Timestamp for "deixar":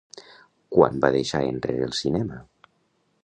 1.17-1.43